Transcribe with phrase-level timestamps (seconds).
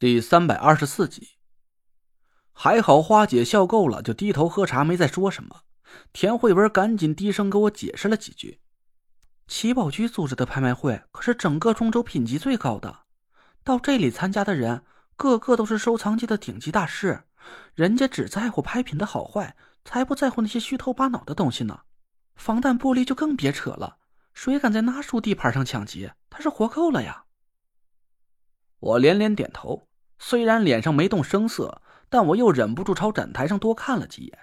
[0.00, 1.30] 第三百二十四集，
[2.52, 5.62] 还好花姐笑够了，就低头喝茶，没再说什么。
[6.12, 8.60] 田慧文赶紧低声给我解释了几句
[9.48, 13.06] ：“七宝居组织的拍卖会可是整个中州品级最高的，
[13.64, 14.84] 到这里参加的人
[15.16, 17.24] 个个都是收藏界的顶级大师，
[17.74, 21.80] 人家只在乎拍品的好坏，才不在乎那些虚头巴脑的东西呢。
[22.36, 23.98] 防弹玻璃就更别扯了，
[24.32, 27.24] 谁敢在那树地盘上抢劫，他是活够了呀！”
[28.78, 29.87] 我连连点头。
[30.18, 34.38] 虽然脸上没动声色，但我又忍不住朝展台上多看了几眼。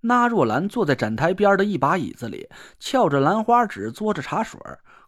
[0.00, 4.60] 那若兰坐在展台边的一把椅子里，翘着兰花指，嘬着茶水，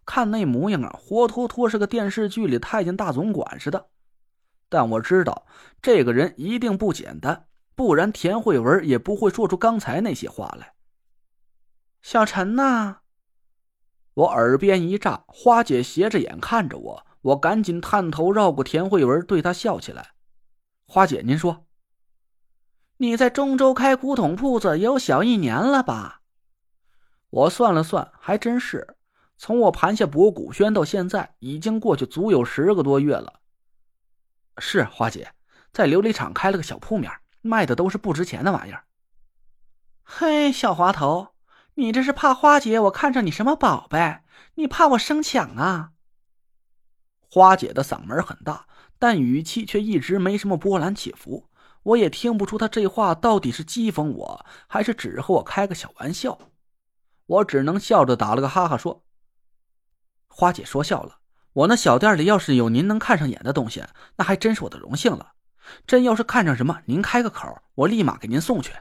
[0.06, 3.88] 看那模样啊，活脱脱是个电视剧里太监大总管似的。
[4.68, 5.46] 但我知道
[5.82, 10.72] 这个人一定不简单，不然田慧文也不会说出刚才那些话来。
[12.00, 12.98] 小陈呐，
[14.14, 17.05] 我耳边一炸，花姐斜着眼看着我。
[17.26, 20.10] 我赶紧探头绕过田慧文，对她笑起来
[20.86, 21.66] ：“花姐，您说，
[22.98, 26.20] 你在中州开古董铺子也有小一年了吧？”
[27.30, 28.96] 我算了算，还真是。
[29.36, 33.40] 从我盘下博古轩到现在，已经过去足有十个多月了。
[34.58, 35.32] 是花姐，
[35.72, 38.84] 在琉璃厂开了个小铺面，卖的都是不值钱的玩意儿。
[40.04, 41.34] 嘿，小滑头，
[41.74, 44.20] 你这是怕花姐我看上你什么宝贝？
[44.54, 45.90] 你怕我生抢啊？
[47.36, 48.66] 花姐的嗓门很大，
[48.98, 51.50] 但语气却一直没什么波澜起伏。
[51.82, 56.38] 我也听不出她这话到底是讥讽我，还是只和我开个小玩笑。
[57.26, 59.04] 我只能笑着打了个哈哈，说
[60.28, 61.18] ：“花姐说笑了。
[61.52, 63.84] 我那小店里要是有您能看上眼的东西，
[64.16, 65.32] 那还真是我的荣幸了。
[65.86, 68.72] 真要是看上什么，您开个口，我立马给您送去。”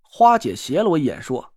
[0.00, 1.54] 花姐斜了我一眼，说：“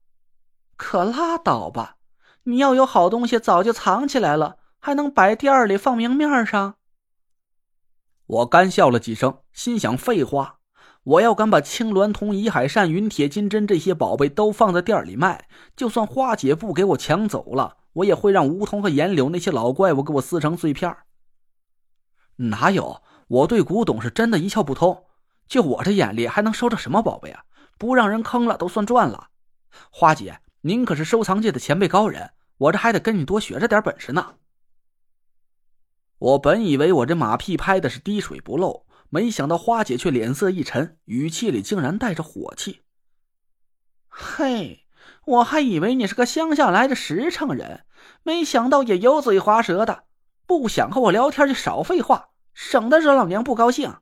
[0.76, 1.98] 可拉倒吧！
[2.46, 6.76] 你要有好东西，早就藏起来了。”还能摆店里放明面上？
[8.26, 10.58] 我干笑了几声，心想：废话，
[11.04, 15.48] 我要敢把青鸾铜、遗海扇、云铁金针这些宝贝都放在店里卖，
[15.78, 20.94] 就算花姐不给我抢走了，我也会让梧桐和岩柳那些老怪物给我撕成碎片。
[22.36, 23.02] 哪有？
[23.30, 25.06] 我对古董是真的一窍不通，
[25.48, 27.46] 就我这眼力还能收着什么宝贝啊？
[27.78, 29.30] 不让人坑了都算赚了。
[29.90, 34.34] 花姐，您可是收藏界的前辈高人，我这还得跟你多学着点本事呢。
[36.24, 42.80] 我本以为我这马屁拍的是滴水不漏，没想到花姐却脸色一沉，语气里竟然带着火气。
[44.08, 44.86] 嘿，
[45.26, 47.84] 我还以为你是个乡下来的实诚人，
[48.24, 50.06] 没想到也油嘴滑舌的。
[50.46, 53.94] 不想和我聊天就少废话，省得惹老娘不高兴。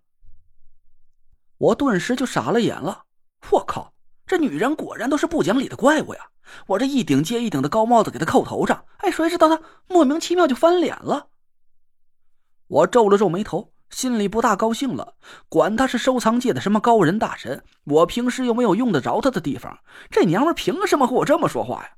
[1.58, 3.06] 我顿时就傻了眼了。
[3.50, 3.96] 我靠，
[4.28, 6.28] 这女人果然都是不讲理的怪物呀！
[6.68, 11.30] 我这一顶接一顶的高帽子给她扣头上，哎，谁知道她莫名其妙就翻脸了。
[12.72, 15.16] 我皱了皱眉头，心里不大高兴了。
[15.50, 21.90] 管他是收藏界的什么高人大神，我平时又没有用得着他的地方，这娘们凭什么和我这么说话呀？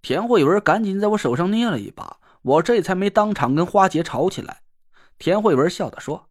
[0.00, 4.62] 田慧文赶紧在我手上捏了一把，我这才没当场跟花姐吵起来。
[5.18, 6.30] 田慧文笑着说：“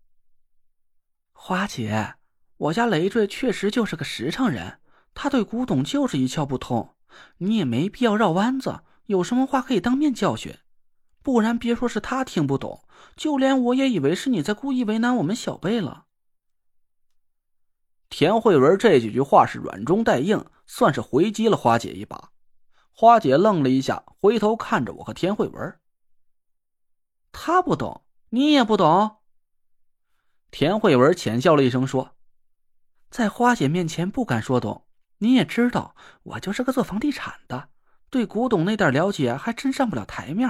[1.31, 2.15] 花姐，
[2.57, 4.79] 我家累赘确实就是个实诚人，
[5.13, 6.95] 他对古董就是一窍不通，
[7.37, 10.57] 你也没必要绕弯子，有什么话可以当面教训。”
[11.25, 12.83] 不然，别说是他听不懂，
[13.15, 16.05] 就连我也以为是你在故意为难我们小贝了。
[18.09, 22.29] 田慧文这几句话是软中带硬，算是回击了花姐一把。
[22.91, 25.79] 花姐愣了一下，回头看着我和田慧文。
[27.31, 29.15] 他不懂，你也不懂。
[30.51, 32.11] 田慧文浅笑了一声，说
[33.09, 34.85] ：“在花姐面前不敢说懂，
[35.17, 37.69] 你也知道，我就是个做房地产的，
[38.11, 40.47] 对古董那点了解还真上不了台面。”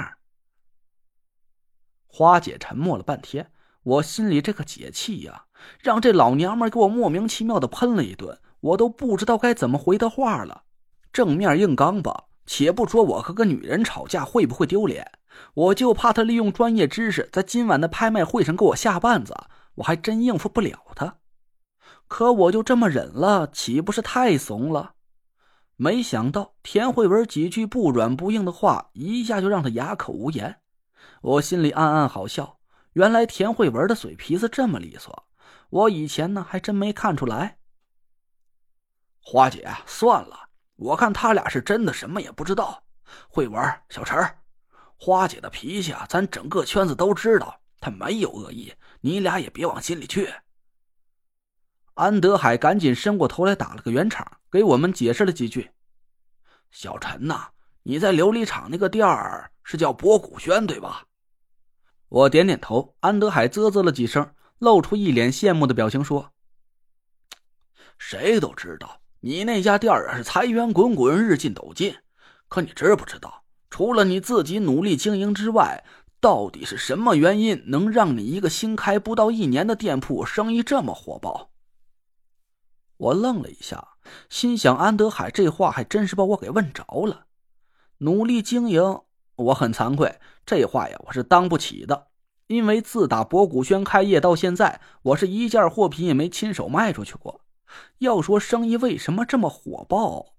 [2.17, 3.51] 花姐沉默了半天，
[3.83, 5.47] 我心里这个解气呀，
[5.81, 10.63] 让这老娘们给我莫名其妙的喷了一顿，我都不知道该怎么回她话了。
[11.11, 15.11] 正面硬刚吧，且不说我和个女人吵架会不会丢脸，
[15.55, 19.35] 我就怕她利用专业知识在今晚的拍卖会上给我下绊子，
[19.75, 21.17] 我还真应付不了她。
[22.07, 24.93] 可我就这么忍了，岂不是太怂了？
[25.75, 30.61] 没想到田慧文几句不软不硬的话，一下就让她哑口无言。
[31.21, 32.59] 我心里暗暗好笑，
[32.93, 35.27] 原来田慧文的嘴皮子这么利索，
[35.69, 37.57] 我以前呢还真没看出来。
[39.19, 42.83] 花姐，算了，我看他俩是真的什么也不知道。
[43.27, 44.17] 慧文，小陈，
[44.97, 50.31] 花姐的脾气啊，咱整个圈子都知道，她没有恶意，你俩也别往心里去。
[51.95, 55.71] 安德海赶紧伸过头来打了个圆场，给我们解释了几句。
[56.69, 57.47] 小陈呐，
[57.83, 59.51] 你在琉璃厂那个店儿。
[59.65, 61.07] 是叫博古轩对吧？
[62.07, 62.95] 我点点头。
[62.99, 66.31] 安德海啧啧了几声，露出一脸羡慕的表情，说
[67.97, 71.95] ：“谁都知道你那家店啊是财源滚滚，日进斗金。
[72.47, 75.83] 可你知不知道，除了你自己努力经营之外，
[76.21, 81.49] 到底是什么原因能让你一个新开不到一年的店铺生意这么火爆？”
[82.97, 83.97] 我愣了一下，
[84.29, 87.25] 心想：安德海这话还真是把我给问着了。
[87.97, 89.01] 努力经营，
[89.35, 92.07] 我很惭愧，这话呀，我是当不起的。
[92.47, 97.41] 因为自打博古轩开业到现在，我是一件货品也没亲手卖出去过。
[97.97, 100.35] 要说生意为什么这么火爆，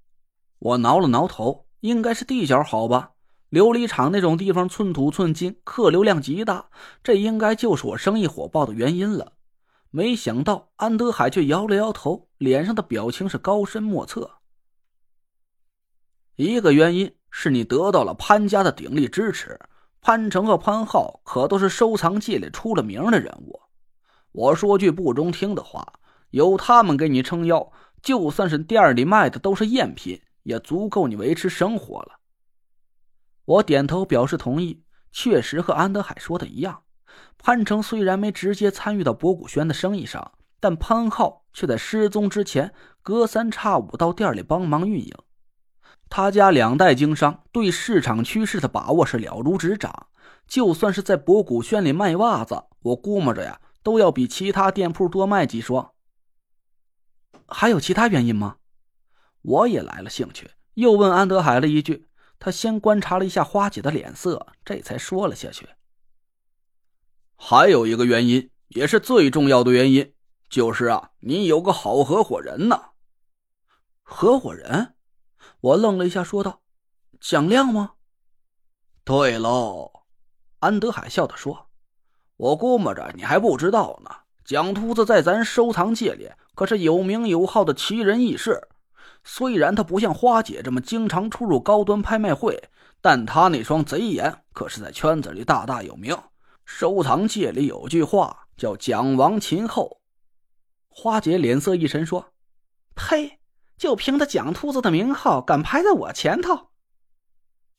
[0.58, 3.12] 我挠了挠头，应该是地角好吧？
[3.50, 6.70] 琉璃厂那种地方，寸土寸金，客流量极大，
[7.02, 9.32] 这应该就是我生意火爆的原因了。
[9.90, 14.30] 没想到安德海却摇了摇头，脸上的表情是高深莫测。
[16.36, 19.60] 一个原因是你得到了潘家的鼎力支持。
[20.00, 23.60] 潘成和潘浩可都是收藏界里出了名的人物。
[24.32, 25.92] 我说句不中听的话，
[26.30, 32.20] 有他们给你撑腰，就算是店里卖的都是赝品，也足够你维持生活了。
[33.44, 34.82] 我点头表示同意，
[35.12, 36.84] 确实和安德海说的一样。
[37.36, 42.72] 潘成虽然没直接参与到博古轩的生意上，但潘浩却在失踪之前
[43.02, 45.14] 隔三差五到店里帮忙运营。
[46.08, 50.08] 他家两代经商，对市场趋势的把握是了如指掌。
[50.46, 55.92] 就算是在博古轩里卖袜子，我估摸着呀，都要比其他店铺多卖几双。
[57.48, 58.56] 还有其他原因吗？
[59.42, 62.06] 我也来了兴趣，又问安德海了一句。
[62.38, 65.68] 他先观察了一下花姐的脸色，这才说了下去。
[67.36, 70.12] 还有一个原因，也是最重要的原因，
[70.50, 72.90] 就是啊，你有个好合伙人呢。
[74.02, 74.95] 合伙人？
[75.66, 76.60] 我愣了一下，说道
[77.18, 77.94] ：“蒋亮吗？”
[79.02, 80.04] 对喽，
[80.60, 81.68] 安德海笑着说
[82.36, 84.10] ：“我估摸着你还不知道呢。
[84.44, 88.68] 蒋秃子在咱收藏界里可是有名有号的奇人异士。
[89.24, 92.70] 虽然他不像花姐这么经常出入高端拍卖会，
[93.00, 96.16] 但他那双贼眼可是在圈子里大大有名。
[96.64, 100.00] 收藏界里有句话叫‘蒋王秦后’。”
[100.88, 102.32] 花姐脸色一沉，说
[102.94, 103.40] ：“呸！”
[103.76, 106.70] 就凭他蒋秃子的名号，敢排在我前头？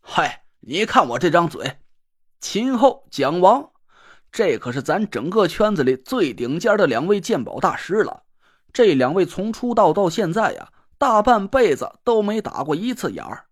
[0.01, 1.79] 嗨，你看我这张嘴，
[2.39, 3.71] 秦后、蒋王，
[4.31, 8.23] 这可是咱整个圈子里最顶尖的两位鉴宝大师了。
[8.71, 13.45] 这两位从出道到现在呀，大半辈子都没打过一次眼儿。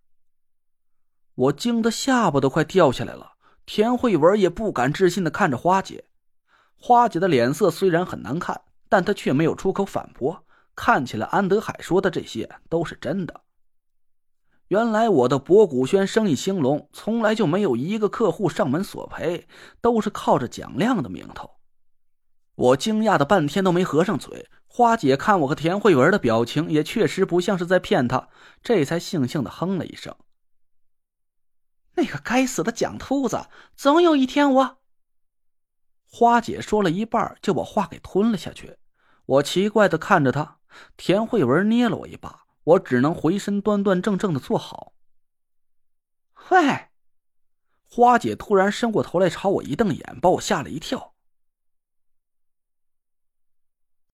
[1.34, 3.32] 我惊得下巴都快掉下来了。
[3.66, 6.04] 田慧文也不敢置信的看着花姐，
[6.76, 10.45] 花姐的脸色虽然很难看，但她却没有出口反驳。
[10.76, 13.40] 看起来安德海说的这些都是真的。
[14.68, 19.48] 原来我的博古轩生意兴隆，从来就没有一个客户上门索赔，
[19.80, 21.52] 都是靠着蒋亮的名头。
[22.54, 24.48] 我惊讶的半天都没合上嘴。
[24.66, 28.28] 花姐看我和田慧文的表情，也确实不像是在骗她，
[28.62, 30.14] 这才悻悻的哼了一声。
[31.94, 34.78] 那个该死的蒋秃子，总有一天我……
[36.10, 38.76] 花姐说了一半，就把话给吞了下去。
[39.24, 40.58] 我奇怪的看着她。
[40.96, 44.92] 田慧文捏了我一把，我只能回身端端正正的坐好。
[46.50, 46.88] 喂，
[47.90, 51.15] 花姐突然伸过头来朝我一瞪眼，把我吓了一跳。